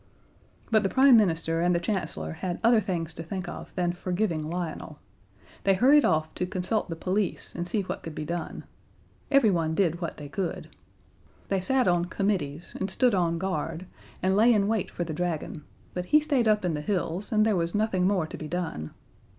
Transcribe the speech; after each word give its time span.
But 0.71 0.81
the 0.81 0.89
Prime 0.89 1.15
Minister 1.15 1.61
and 1.61 1.75
the 1.75 1.79
Chancellor 1.79 2.31
had 2.33 2.59
other 2.63 2.81
things 2.81 3.13
to 3.13 3.21
think 3.21 3.47
of 3.47 3.71
than 3.75 3.93
forgiving 3.93 4.41
Lionel. 4.49 4.97
They 5.63 5.75
hurried 5.75 6.03
off 6.05 6.33
to 6.33 6.47
consult 6.47 6.89
the 6.89 6.95
police 6.95 7.53
and 7.53 7.67
see 7.67 7.83
what 7.83 8.01
could 8.01 8.15
be 8.15 8.25
done. 8.25 8.63
Everyone 9.29 9.75
did 9.75 10.01
what 10.01 10.17
they 10.17 10.27
could. 10.27 10.69
They 11.49 11.61
sat 11.61 11.87
on 11.87 12.05
committees 12.05 12.75
and 12.79 12.89
stood 12.89 13.13
on 13.13 13.37
guard, 13.37 13.85
and 14.23 14.35
lay 14.35 14.51
in 14.51 14.67
wait 14.67 14.89
for 14.89 15.03
the 15.03 15.13
Dragon, 15.13 15.65
but 15.93 16.05
he 16.05 16.19
stayed 16.19 16.47
up 16.47 16.65
in 16.65 16.73
the 16.73 16.81
hills, 16.81 17.31
and 17.31 17.45
there 17.45 17.55
was 17.55 17.75
nothing 17.75 18.07
more 18.07 18.25
to 18.25 18.37
be 18.37 18.47
done. 18.47 18.95